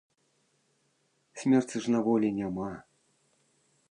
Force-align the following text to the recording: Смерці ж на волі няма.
Смерці 1.41 1.77
ж 1.85 1.95
на 1.97 2.03
волі 2.09 2.33
няма. 2.39 2.71